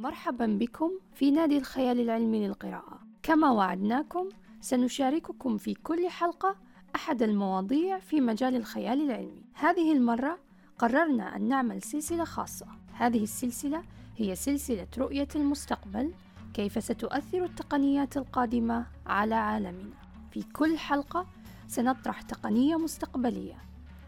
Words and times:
مرحبا 0.00 0.46
بكم 0.46 0.90
في 1.14 1.30
نادي 1.30 1.58
الخيال 1.58 2.00
العلمي 2.00 2.46
للقراءة. 2.46 3.00
كما 3.22 3.50
وعدناكم 3.50 4.28
سنشارككم 4.60 5.56
في 5.56 5.74
كل 5.74 6.08
حلقة 6.08 6.56
أحد 6.94 7.22
المواضيع 7.22 7.98
في 7.98 8.20
مجال 8.20 8.56
الخيال 8.56 9.00
العلمي. 9.00 9.42
هذه 9.54 9.92
المرة 9.92 10.38
قررنا 10.78 11.36
أن 11.36 11.48
نعمل 11.48 11.82
سلسلة 11.82 12.24
خاصة. 12.24 12.66
هذه 12.92 13.22
السلسلة 13.22 13.82
هي 14.16 14.34
سلسلة 14.34 14.86
رؤية 14.98 15.28
المستقبل 15.36 16.12
كيف 16.54 16.84
ستؤثر 16.84 17.44
التقنيات 17.44 18.16
القادمة 18.16 18.86
على 19.06 19.34
عالمنا. 19.34 19.94
في 20.30 20.42
كل 20.42 20.78
حلقة 20.78 21.26
سنطرح 21.66 22.22
تقنية 22.22 22.76
مستقبلية. 22.76 23.56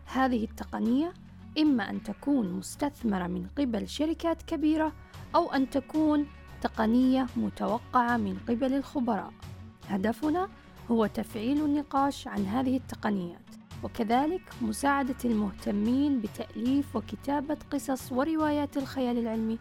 هذه 0.06 0.44
التقنية 0.44 1.12
إما 1.58 1.90
أن 1.90 2.02
تكون 2.02 2.52
مستثمرة 2.52 3.26
من 3.26 3.46
قبل 3.58 3.88
شركات 3.88 4.42
كبيرة 4.42 4.92
أو 5.34 5.52
أن 5.52 5.70
تكون 5.70 6.26
تقنية 6.60 7.26
متوقعة 7.36 8.16
من 8.16 8.38
قبل 8.48 8.74
الخبراء 8.74 9.32
هدفنا 9.88 10.48
هو 10.90 11.06
تفعيل 11.06 11.64
النقاش 11.64 12.28
عن 12.28 12.46
هذه 12.46 12.76
التقنيات 12.76 13.38
وكذلك 13.82 14.42
مساعدة 14.62 15.16
المهتمين 15.24 16.20
بتأليف 16.20 16.96
وكتابة 16.96 17.56
قصص 17.72 18.12
وروايات 18.12 18.76
الخيال 18.76 19.18
العلمي 19.18 19.58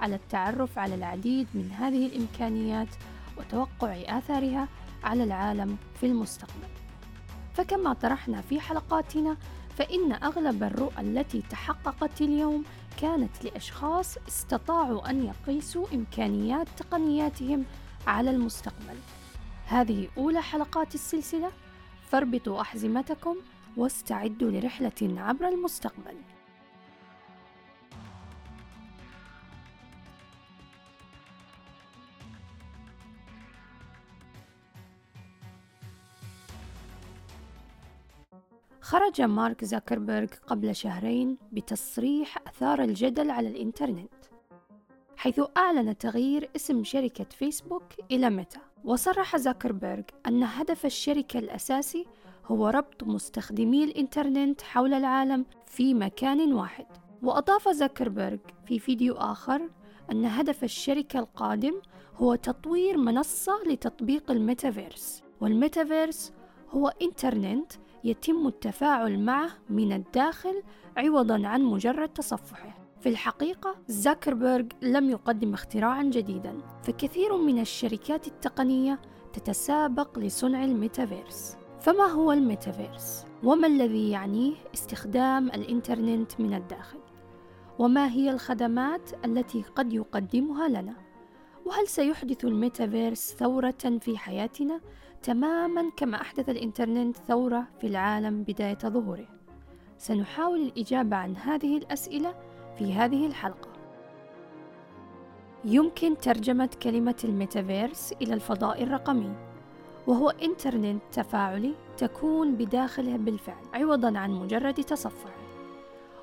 على 0.00 0.14
التعرف 0.14 0.78
على 0.78 0.94
العديد 0.94 1.46
من 1.54 1.70
هذه 1.72 2.06
الإمكانيات 2.06 2.88
وتوقع 3.38 4.18
آثارها 4.18 4.68
على 5.04 5.24
العالم 5.24 5.76
في 6.00 6.06
المستقبل. 6.06 6.68
فكما 7.54 7.92
طرحنا 7.92 8.40
في 8.40 8.60
حلقاتنا 8.60 9.36
فإن 9.76 10.12
أغلب 10.12 10.62
الرؤى 10.62 11.00
التي 11.00 11.42
تحققت 11.50 12.20
اليوم 12.20 12.64
كانت 13.00 13.44
لأشخاص 13.44 14.16
استطاعوا 14.28 15.10
أن 15.10 15.24
يقيسوا 15.24 15.86
إمكانيات 15.94 16.66
تقنياتهم 16.76 17.64
على 18.06 18.30
المستقبل. 18.30 18.96
هذه 19.66 20.08
أولى 20.16 20.42
حلقات 20.42 20.94
السلسلة 20.94 21.50
فاربطوا 22.08 22.60
أحزمتكم 22.60 23.36
واستعدوا 23.76 24.50
لرحلة 24.50 24.92
عبر 25.02 25.48
المستقبل. 25.48 26.16
خرج 38.94 39.22
مارك 39.22 39.64
زاكربيرغ 39.64 40.28
قبل 40.46 40.76
شهرين 40.76 41.38
بتصريح 41.52 42.38
أثار 42.46 42.82
الجدل 42.82 43.30
على 43.30 43.48
الإنترنت 43.48 44.14
حيث 45.16 45.40
أعلن 45.56 45.98
تغيير 45.98 46.50
اسم 46.56 46.84
شركة 46.84 47.24
فيسبوك 47.24 47.82
إلى 48.10 48.30
ميتا. 48.30 48.60
وصرح 48.84 49.36
زاكربيرغ 49.36 50.02
أن 50.26 50.42
هدف 50.42 50.86
الشركة 50.86 51.38
الأساسي 51.38 52.06
هو 52.46 52.68
ربط 52.68 53.02
مستخدمي 53.02 53.84
الإنترنت 53.84 54.62
حول 54.62 54.94
العالم 54.94 55.46
في 55.66 55.94
مكان 55.94 56.52
واحد. 56.52 56.86
وأضاف 57.22 57.68
زاكربيرغ 57.68 58.38
في 58.66 58.78
فيديو 58.78 59.14
آخر 59.14 59.70
أن 60.10 60.24
هدف 60.24 60.64
الشركة 60.64 61.18
القادم 61.18 61.74
هو 62.16 62.34
تطوير 62.34 62.96
منصة 62.96 63.52
لتطبيق 63.66 64.30
الميتافيرس. 64.30 65.22
والميتافيرس 65.40 66.32
هو 66.70 66.88
إنترنت 67.02 67.72
يتم 68.04 68.46
التفاعل 68.46 69.18
معه 69.18 69.50
من 69.70 69.92
الداخل 69.92 70.62
عوضا 70.96 71.46
عن 71.46 71.62
مجرد 71.62 72.08
تصفحه 72.08 72.84
في 73.00 73.08
الحقيقة 73.08 73.76
زاكربيرغ 73.88 74.66
لم 74.82 75.10
يقدم 75.10 75.54
اختراعا 75.54 76.02
جديدا 76.02 76.58
فكثير 76.82 77.36
من 77.36 77.60
الشركات 77.60 78.26
التقنية 78.26 79.00
تتسابق 79.32 80.18
لصنع 80.18 80.64
الميتافيرس 80.64 81.56
فما 81.80 82.04
هو 82.04 82.32
الميتافيرس؟ 82.32 83.24
وما 83.42 83.66
الذي 83.66 84.10
يعنيه 84.10 84.54
استخدام 84.74 85.48
الإنترنت 85.48 86.40
من 86.40 86.54
الداخل؟ 86.54 86.98
وما 87.78 88.08
هي 88.08 88.30
الخدمات 88.30 89.10
التي 89.24 89.62
قد 89.62 89.92
يقدمها 89.92 90.68
لنا؟ 90.68 90.94
وهل 91.66 91.88
سيحدث 91.88 92.44
الميتافيرس 92.44 93.34
ثورة 93.34 93.98
في 94.00 94.18
حياتنا 94.18 94.80
تماما 95.24 95.90
كما 95.96 96.20
أحدث 96.20 96.48
الإنترنت 96.48 97.16
ثورة 97.16 97.66
في 97.80 97.86
العالم 97.86 98.42
بداية 98.42 98.78
ظهوره؟ 98.86 99.26
سنحاول 99.98 100.60
الإجابة 100.62 101.16
عن 101.16 101.36
هذه 101.36 101.76
الأسئلة 101.76 102.34
في 102.78 102.94
هذه 102.94 103.26
الحلقة. 103.26 103.68
يمكن 105.64 106.18
ترجمة 106.18 106.70
كلمة 106.82 107.16
الميتافيرس 107.24 108.12
إلى 108.12 108.34
الفضاء 108.34 108.82
الرقمي، 108.82 109.32
وهو 110.06 110.30
إنترنت 110.30 111.02
تفاعلي 111.12 111.74
تكون 111.96 112.54
بداخله 112.54 113.16
بالفعل 113.16 113.64
عوضا 113.74 114.18
عن 114.18 114.30
مجرد 114.30 114.74
تصفح، 114.74 115.34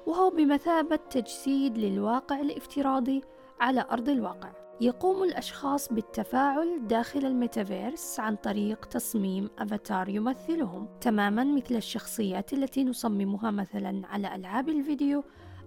وهو 0.07 0.29
بمثابة 0.29 0.99
تجسيد 1.09 1.77
للواقع 1.77 2.39
الافتراضي 2.39 3.21
على 3.59 3.85
أرض 3.91 4.09
الواقع. 4.09 4.60
يقوم 4.81 5.23
الأشخاص 5.23 5.93
بالتفاعل 5.93 6.87
داخل 6.87 7.25
الميتافيرس 7.25 8.19
عن 8.19 8.35
طريق 8.35 8.85
تصميم 8.85 9.49
أفاتار 9.59 10.09
يمثلهم 10.09 10.87
تماما 11.01 11.43
مثل 11.43 11.75
الشخصيات 11.75 12.53
التي 12.53 12.83
نصممها 12.83 13.51
مثلا 13.51 14.07
على 14.07 14.35
ألعاب 14.35 14.69
الفيديو 14.69 15.23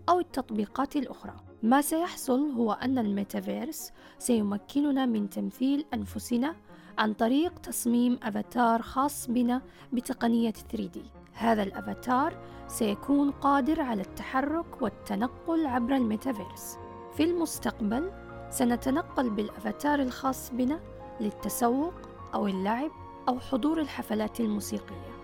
أو 0.08 0.20
التطبيقات 0.20 0.97
الأخرى. 0.97 1.34
ما 1.62 1.80
سيحصل 1.80 2.50
هو 2.50 2.72
أن 2.72 2.98
الميتافيرس 2.98 3.92
سيمكننا 4.19 5.06
من 5.06 5.31
تمثيل 5.31 5.84
أنفسنا 5.94 6.54
عن 6.98 7.12
طريق 7.12 7.58
تصميم 7.58 8.19
أفاتار 8.22 8.82
خاص 8.82 9.26
بنا 9.31 9.62
بتقنية 9.92 10.52
3D 10.52 10.98
هذا 11.32 11.62
الأفاتار 11.62 12.38
سيكون 12.69 13.31
قادر 13.31 13.81
على 13.81 14.02
التحرك 14.02 14.82
والتنقل 14.82 15.66
عبر 15.66 15.96
الميتافيرس. 15.96 16.76
في 17.16 17.25
المستقبل 17.25 18.23
سنتنقل 18.54 19.31
بالأفاتار 19.31 20.00
الخاص 20.00 20.50
بنا 20.50 20.81
للتسوق 21.20 21.94
أو 22.34 22.47
اللعب 22.47 22.91
أو 23.28 23.41
حضور 23.41 23.81
الحفلات 23.81 24.41
الموسيقية. 24.41 25.15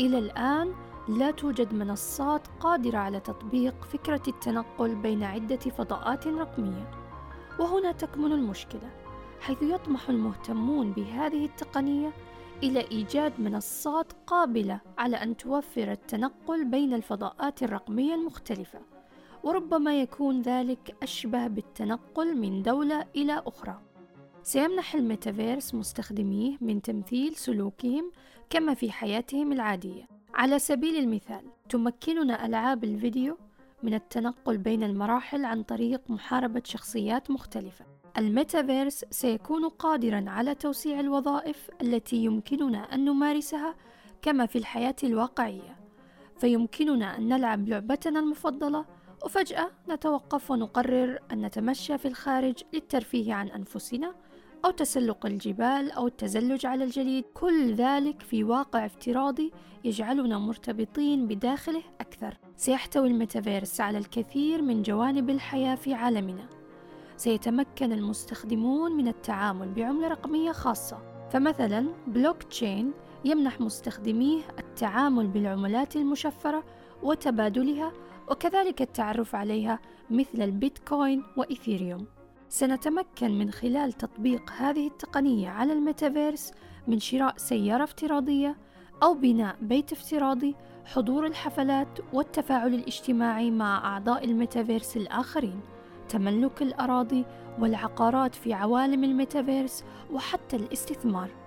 إلى 0.00 0.18
الآن 0.18 0.74
لا 1.08 1.30
توجد 1.30 1.74
منصات 1.74 2.46
قادرة 2.60 2.98
على 2.98 3.20
تطبيق 3.20 3.84
فكرة 3.84 4.22
التنقل 4.28 4.94
بين 4.94 5.22
عدة 5.22 5.56
فضاءات 5.56 6.26
رقمية 6.26 6.90
وهنا 7.58 7.92
تكمن 7.92 8.32
المشكلة 8.32 8.90
حيث 9.40 9.62
يطمح 9.62 10.08
المهتمون 10.08 10.92
بهذه 10.92 11.44
التقنية 11.44 12.12
إلى 12.62 12.80
إيجاد 12.90 13.40
منصات 13.40 14.12
قابلة 14.26 14.80
على 14.98 15.16
أن 15.16 15.36
توفر 15.36 15.92
التنقل 15.92 16.64
بين 16.64 16.94
الفضاءات 16.94 17.62
الرقمية 17.62 18.14
المختلفة. 18.14 18.93
وربما 19.44 20.00
يكون 20.00 20.42
ذلك 20.42 20.96
أشبه 21.02 21.46
بالتنقل 21.46 22.36
من 22.36 22.62
دولة 22.62 23.06
إلى 23.16 23.42
أخرى. 23.46 23.80
سيمنح 24.42 24.94
الميتافيرس 24.94 25.74
مستخدميه 25.74 26.56
من 26.60 26.82
تمثيل 26.82 27.34
سلوكهم 27.34 28.12
كما 28.50 28.74
في 28.74 28.92
حياتهم 28.92 29.52
العادية. 29.52 30.08
على 30.34 30.58
سبيل 30.58 30.96
المثال 30.96 31.42
تمكننا 31.68 32.46
ألعاب 32.46 32.84
الفيديو 32.84 33.38
من 33.82 33.94
التنقل 33.94 34.58
بين 34.58 34.82
المراحل 34.82 35.44
عن 35.44 35.62
طريق 35.62 36.00
محاربة 36.08 36.62
شخصيات 36.64 37.30
مختلفة. 37.30 37.84
الميتافيرس 38.18 39.04
سيكون 39.10 39.68
قادرا 39.68 40.24
على 40.28 40.54
توسيع 40.54 41.00
الوظائف 41.00 41.70
التي 41.82 42.16
يمكننا 42.16 42.94
أن 42.94 43.04
نمارسها 43.04 43.74
كما 44.22 44.46
في 44.46 44.58
الحياة 44.58 44.96
الواقعية. 45.04 45.76
فيمكننا 46.38 47.16
أن 47.18 47.28
نلعب 47.28 47.68
لعبتنا 47.68 48.20
المفضلة 48.20 48.84
وفجأة 49.24 49.70
نتوقف 49.88 50.50
ونقرر 50.50 51.18
أن 51.32 51.42
نتمشى 51.42 51.98
في 51.98 52.08
الخارج 52.08 52.54
للترفيه 52.72 53.34
عن 53.34 53.48
أنفسنا 53.48 54.14
أو 54.64 54.70
تسلق 54.70 55.26
الجبال 55.26 55.90
أو 55.90 56.06
التزلج 56.06 56.66
على 56.66 56.84
الجليد. 56.84 57.24
كل 57.34 57.74
ذلك 57.74 58.22
في 58.22 58.44
واقع 58.44 58.86
افتراضي 58.86 59.52
يجعلنا 59.84 60.38
مرتبطين 60.38 61.26
بداخله 61.26 61.82
أكثر. 62.00 62.36
سيحتوي 62.56 63.08
الميتافيرس 63.08 63.80
على 63.80 63.98
الكثير 63.98 64.62
من 64.62 64.82
جوانب 64.82 65.30
الحياة 65.30 65.74
في 65.74 65.94
عالمنا. 65.94 66.48
سيتمكن 67.16 67.92
المستخدمون 67.92 68.92
من 68.92 69.08
التعامل 69.08 69.68
بعملة 69.68 70.08
رقمية 70.08 70.52
خاصة. 70.52 70.98
فمثلا 71.30 71.86
بلوك 72.06 72.42
تشين 72.42 72.92
يمنح 73.24 73.60
مستخدميه 73.60 74.42
التعامل 74.58 75.26
بالعملات 75.26 75.96
المشفرة 75.96 76.64
وتبادلها 77.02 77.92
وكذلك 78.30 78.82
التعرف 78.82 79.34
عليها 79.34 79.78
مثل 80.10 80.42
البيتكوين 80.42 81.22
وإيثيريوم. 81.36 82.06
سنتمكن 82.48 83.38
من 83.38 83.50
خلال 83.50 83.92
تطبيق 83.92 84.52
هذه 84.52 84.86
التقنية 84.86 85.48
على 85.48 85.72
الميتافيرس 85.72 86.52
من 86.88 86.98
شراء 86.98 87.34
سيارة 87.36 87.84
افتراضية 87.84 88.56
أو 89.02 89.14
بناء 89.14 89.56
بيت 89.60 89.92
افتراضي 89.92 90.54
حضور 90.84 91.26
الحفلات 91.26 91.98
والتفاعل 92.12 92.74
الاجتماعي 92.74 93.50
مع 93.50 93.78
أعضاء 93.84 94.24
الميتافيرس 94.24 94.96
الآخرين 94.96 95.60
تملك 96.08 96.62
الأراضي 96.62 97.24
والعقارات 97.58 98.34
في 98.34 98.52
عوالم 98.52 99.04
الميتافيرس 99.04 99.84
وحتى 100.12 100.56
الاستثمار. 100.56 101.43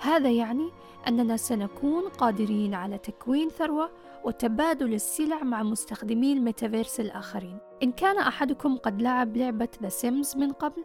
هذا 0.00 0.30
يعني 0.30 0.70
أننا 1.08 1.36
سنكون 1.36 2.08
قادرين 2.08 2.74
على 2.74 2.98
تكوين 2.98 3.48
ثروة 3.48 3.90
وتبادل 4.24 4.94
السلع 4.94 5.42
مع 5.42 5.62
مستخدمي 5.62 6.32
الميتافيرس 6.32 7.00
الآخرين. 7.00 7.58
إن 7.82 7.92
كان 7.92 8.18
أحدكم 8.18 8.76
قد 8.76 9.02
لعب 9.02 9.36
لعبة 9.36 9.68
The 9.82 9.88
Sims 9.88 10.36
من 10.36 10.52
قبل 10.52 10.84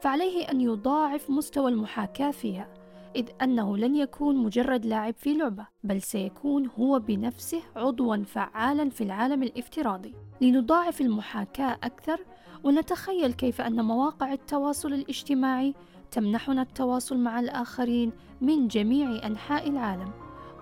فعليه 0.00 0.50
أن 0.50 0.60
يضاعف 0.60 1.30
مستوى 1.30 1.70
المحاكاة 1.70 2.30
فيها 2.30 2.68
إذ 3.16 3.28
أنه 3.42 3.76
لن 3.76 3.96
يكون 3.96 4.36
مجرد 4.36 4.86
لاعب 4.86 5.14
في 5.14 5.34
لعبة 5.34 5.66
بل 5.84 6.02
سيكون 6.02 6.66
هو 6.78 6.98
بنفسه 6.98 7.62
عضوا 7.76 8.16
فعالا 8.16 8.90
في 8.90 9.04
العالم 9.04 9.42
الافتراضي. 9.42 10.14
لنضاعف 10.40 11.00
المحاكاة 11.00 11.78
أكثر 11.82 12.20
ونتخيل 12.64 13.32
كيف 13.32 13.60
أن 13.60 13.84
مواقع 13.84 14.32
التواصل 14.32 14.92
الاجتماعي 14.92 15.74
تمنحنا 16.10 16.62
التواصل 16.62 17.18
مع 17.18 17.40
الآخرين 17.40 18.12
من 18.40 18.68
جميع 18.68 19.26
أنحاء 19.26 19.68
العالم. 19.70 20.10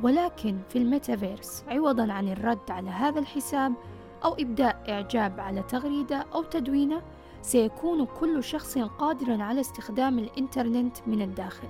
ولكن 0.02 0.58
في 0.68 0.78
الميتافيرس 0.78 1.64
عوضا 1.68 2.12
عن 2.12 2.28
الرد 2.28 2.70
على 2.70 2.90
هذا 2.90 3.20
الحساب 3.20 3.72
أو 4.24 4.32
إبداء 4.32 4.84
إعجاب 4.88 5.40
على 5.40 5.62
تغريدة 5.62 6.26
أو 6.34 6.42
تدوينة 6.42 7.02
سيكون 7.42 8.06
كل 8.06 8.44
شخص 8.44 8.78
قادرا 8.78 9.42
على 9.42 9.60
استخدام 9.60 10.18
الإنترنت 10.18 10.96
من 11.06 11.22
الداخل. 11.22 11.68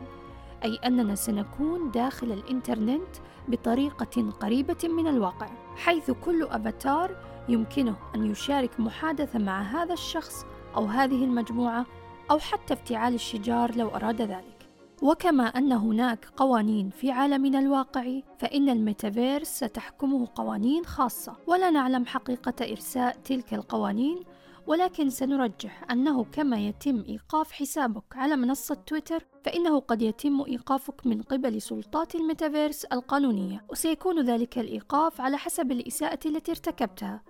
أي 0.64 0.76
أننا 0.86 1.14
سنكون 1.14 1.90
داخل 1.90 2.32
الإنترنت 2.32 3.16
بطريقة 3.48 4.30
قريبة 4.30 4.88
من 4.88 5.06
الواقع 5.06 5.48
حيث 5.76 6.10
كل 6.10 6.42
أفاتار 6.42 7.16
يمكنه 7.48 7.96
أن 8.14 8.30
يشارك 8.30 8.80
محادثة 8.80 9.38
مع 9.38 9.62
هذا 9.62 9.92
الشخص 9.92 10.46
أو 10.76 10.84
هذه 10.84 11.24
المجموعة 11.24 11.86
أو 12.30 12.38
حتى 12.38 12.74
افتعال 12.74 13.14
الشجار 13.14 13.76
لو 13.76 13.88
أراد 13.88 14.22
ذلك. 14.22 14.68
وكما 15.02 15.44
أن 15.44 15.72
هناك 15.72 16.26
قوانين 16.36 16.90
في 16.90 17.10
عالمنا 17.10 17.58
الواقعي 17.58 18.24
فإن 18.38 18.68
الميتافيرس 18.68 19.48
ستحكمه 19.48 20.28
قوانين 20.34 20.84
خاصة. 20.84 21.36
ولا 21.46 21.70
نعلم 21.70 22.06
حقيقة 22.06 22.72
إرساء 22.72 23.16
تلك 23.24 23.54
القوانين 23.54 24.20
ولكن 24.66 25.10
سنرجح 25.10 25.84
أنه 25.90 26.24
كما 26.24 26.58
يتم 26.58 27.04
إيقاف 27.08 27.52
حسابك 27.52 28.16
على 28.16 28.36
منصة 28.36 28.74
تويتر 28.74 29.26
فإنه 29.44 29.80
قد 29.80 30.02
يتم 30.02 30.40
إيقافك 30.40 31.06
من 31.06 31.22
قبل 31.22 31.62
سلطات 31.62 32.14
الميتافيرس 32.14 32.84
القانونية. 32.84 33.64
وسيكون 33.68 34.22
ذلك 34.22 34.58
الإيقاف 34.58 35.20
على 35.20 35.36
حسب 35.36 35.72
الإساءة 35.72 36.18
التي 36.26 36.50
ارتكبتها. 36.50 37.22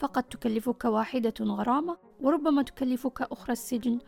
فقد 0.00 0.22
تكلفك 0.22 0.84
واحدة 0.84 1.34
غرامة 1.40 1.96
وربما 2.20 2.62
تكلفك 2.62 3.22
أخرى 3.22 3.52
السجن 3.52 3.98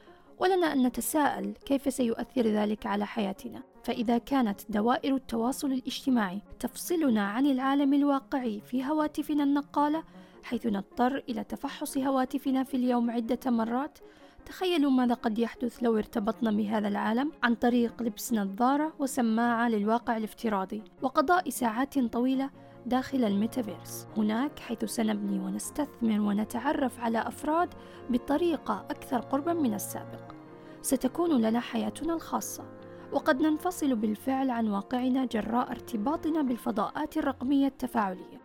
ولنا 0.40 0.72
أن 0.72 0.86
نتساءل 0.86 1.52
كيف 1.66 1.94
سيؤثر 1.94 2.42
ذلك 2.42 2.86
على 2.86 3.06
حياتنا. 3.06 3.62
فإذا 3.84 4.18
كانت 4.18 4.60
دوائر 4.68 5.14
التواصل 5.14 5.72
الاجتماعي 5.72 6.42
تفصلنا 6.60 7.28
عن 7.28 7.46
العالم 7.46 7.94
الواقعي 7.94 8.60
في 8.60 8.84
هواتفنا 8.84 9.44
النقالة 9.44 10.04
حيث 10.42 10.66
نضطر 10.66 11.22
إلى 11.28 11.44
تفحص 11.44 11.98
هواتفنا 11.98 12.64
في 12.64 12.76
اليوم 12.76 13.10
عدة 13.10 13.50
مرات 13.50 13.98
تخيلوا 14.46 14.90
ماذا 14.90 15.14
قد 15.14 15.38
يحدث 15.38 15.82
لو 15.82 15.96
ارتبطنا 15.96 16.50
بهذا 16.50 16.88
العالم 16.88 17.32
عن 17.42 17.54
طريق 17.54 18.02
لبس 18.02 18.32
نظارة 18.32 18.92
وسماعة 18.98 19.68
للواقع 19.68 20.16
الافتراضي 20.16 20.82
وقضاء 21.02 21.50
ساعات 21.50 21.98
طويلة 21.98 22.50
داخل 22.86 23.24
الميتافيرس. 23.24 24.06
هناك 24.16 24.58
حيث 24.58 24.84
سنبني 24.84 25.40
ونستثمر 25.40 26.20
ونتعرف 26.20 27.00
على 27.00 27.18
أفراد 27.18 27.68
بطريقة 28.10 28.86
أكثر 28.90 29.20
قربا 29.20 29.52
من 29.52 29.74
السابق. 29.74 30.32
ستكون 30.82 31.42
لنا 31.42 31.60
حياتنا 31.60 32.14
الخاصة. 32.14 32.64
وقد 33.12 33.42
ننفصل 33.42 33.96
بالفعل 33.96 34.50
عن 34.50 34.68
واقعنا 34.68 35.24
جراء 35.24 35.70
ارتباطنا 35.70 36.42
بالفضاءات 36.42 37.16
الرقمية 37.16 37.66
التفاعلية. 37.66 38.40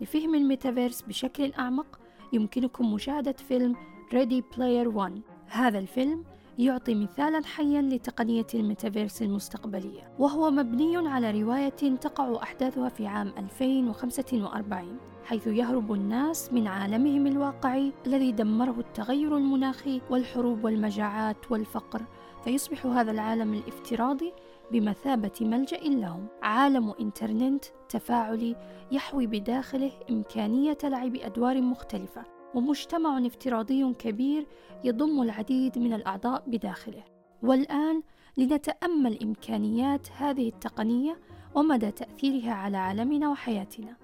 لفهم 0.00 0.34
الميتافيرس 0.34 1.02
بشكل 1.02 1.52
أعمق 1.52 1.98
يمكنكم 2.32 2.94
مشاهدة 2.94 3.32
فيلم 3.32 3.76
Ready 4.10 4.56
Player 4.56 4.88
One. 4.96 5.20
هذا 5.46 5.78
الفيلم 5.78 6.24
يعطي 6.58 6.94
مثالا 6.94 7.44
حيا 7.44 7.82
لتقنية 7.82 8.46
الميتافيرس 8.54 9.22
المستقبلية 9.22 10.12
وهو 10.18 10.50
مبني 10.50 11.08
على 11.08 11.42
رواية 11.42 11.96
تقع 12.00 12.42
أحداثها 12.42 12.88
في 12.88 13.06
عام 13.06 13.32
2045 13.38 14.98
حيث 15.24 15.46
يهرب 15.46 15.92
الناس 15.92 16.52
من 16.52 16.66
عالمهم 16.66 17.26
الواقعي 17.26 17.92
الذي 18.06 18.32
دمره 18.32 18.80
التغير 18.80 19.36
المناخي 19.36 20.00
والحروب 20.10 20.64
والمجاعات 20.64 21.50
والفقر. 21.50 22.02
فيصبح 22.44 22.86
هذا 22.86 23.10
العالم 23.10 23.54
الافتراضي 23.54 24.32
بمثابة 24.72 25.32
ملجأ 25.40 25.78
لهم. 25.78 26.26
عالم 26.42 26.94
إنترنت 27.00 27.64
تفاعلي 27.88 28.56
يحوي 28.92 29.26
بداخله 29.26 29.92
إمكانية 30.10 30.78
لعب 30.84 31.16
أدوار 31.16 31.60
مختلفة 31.60 32.37
ومجتمع 32.54 33.26
افتراضي 33.26 33.94
كبير 33.94 34.46
يضم 34.84 35.22
العديد 35.22 35.78
من 35.78 35.92
الأعضاء 35.92 36.42
بداخله 36.46 37.04
والآن 37.42 38.02
لنتأمل 38.36 39.22
إمكانيات 39.22 40.08
هذه 40.16 40.48
التقنية 40.48 41.20
ومدى 41.54 41.90
تأثيرها 41.90 42.52
على 42.52 42.76
عالمنا 42.76 43.30
وحياتنا 43.30 43.96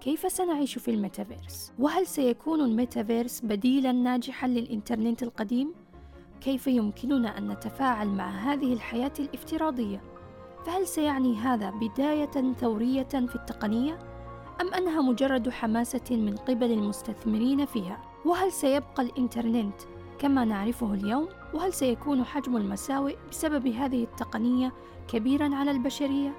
كيف 0.00 0.32
سنعيش 0.32 0.78
في 0.78 0.90
الميتافيرس؟ 0.90 1.72
وهل 1.78 2.06
سيكون 2.06 2.60
الميتافيرس 2.60 3.40
بديلا 3.40 3.92
ناجحا 3.92 4.48
للإنترنت 4.48 5.22
القديم؟ 5.22 5.74
كيف 6.40 6.66
يمكننا 6.66 7.38
أن 7.38 7.48
نتفاعل 7.48 8.08
مع 8.08 8.30
هذه 8.30 8.72
الحياة 8.72 9.12
الافتراضية؟ 9.18 10.02
فهل 10.66 10.86
سيعني 10.86 11.36
هذا 11.36 11.70
بداية 11.70 12.52
ثورية 12.52 13.02
في 13.02 13.34
التقنية؟ 13.36 14.11
أم 14.60 14.74
أنها 14.74 15.02
مجرد 15.02 15.48
حماسة 15.48 16.16
من 16.16 16.36
قبل 16.36 16.72
المستثمرين 16.72 17.66
فيها؟ 17.66 17.98
وهل 18.24 18.52
سيبقى 18.52 19.02
الإنترنت 19.02 19.74
كما 20.18 20.44
نعرفه 20.44 20.94
اليوم؟ 20.94 21.28
وهل 21.54 21.72
سيكون 21.72 22.24
حجم 22.24 22.56
المساوئ 22.56 23.16
بسبب 23.30 23.66
هذه 23.66 24.04
التقنية 24.04 24.72
كبيرا 25.08 25.54
على 25.54 25.70
البشرية؟ 25.70 26.32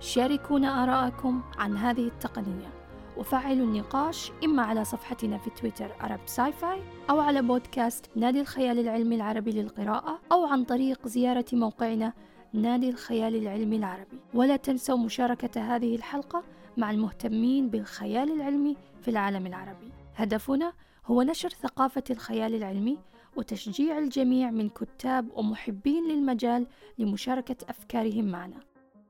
شاركونا 0.00 0.82
آراءكم 0.82 1.42
عن 1.58 1.76
هذه 1.76 2.06
التقنية 2.06 2.68
وفعلوا 3.16 3.66
النقاش 3.66 4.32
إما 4.44 4.62
على 4.62 4.84
صفحتنا 4.84 5.38
في 5.38 5.50
تويتر 5.50 5.90
أرب 6.02 6.20
ساي 6.26 6.52
فاي 6.52 6.80
أو 7.10 7.20
على 7.20 7.42
بودكاست 7.42 8.06
نادي 8.16 8.40
الخيال 8.40 8.78
العلمي 8.78 9.16
العربي 9.16 9.50
للقراءة 9.50 10.18
أو 10.32 10.44
عن 10.46 10.64
طريق 10.64 11.08
زيارة 11.08 11.44
موقعنا 11.52 12.12
نادي 12.52 12.88
الخيال 12.88 13.34
العلمي 13.36 13.76
العربي 13.76 14.18
ولا 14.34 14.56
تنسوا 14.56 14.96
مشاركة 14.96 15.60
هذه 15.60 15.96
الحلقة 15.96 16.42
مع 16.76 16.90
المهتمين 16.90 17.70
بالخيال 17.70 18.32
العلمي 18.32 18.76
في 19.02 19.08
العالم 19.08 19.46
العربي. 19.46 19.92
هدفنا 20.16 20.72
هو 21.06 21.22
نشر 21.22 21.48
ثقافة 21.48 22.04
الخيال 22.10 22.54
العلمي 22.54 22.98
وتشجيع 23.36 23.98
الجميع 23.98 24.50
من 24.50 24.68
كتاب 24.68 25.28
ومحبين 25.34 26.08
للمجال 26.08 26.66
لمشاركة 26.98 27.56
أفكارهم 27.68 28.24
معنا. 28.24 28.60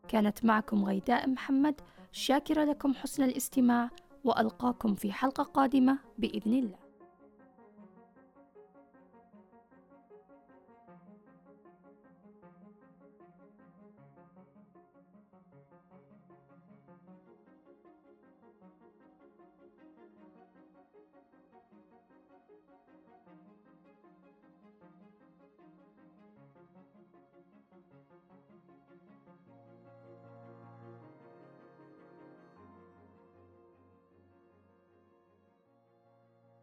كانت 0.09 0.45
معكم 0.45 0.85
غيداء 0.85 1.29
محمد 1.29 1.81
شاكرة 2.13 2.65
لكم 2.65 2.95
حسن 2.95 3.23
الاستماع 3.23 3.91
وألقاكم 4.25 4.95
في 4.95 5.13
حلقة 5.13 5.43
قادمة 5.43 5.99
بإذن 6.19 6.53
الله. 6.53 6.86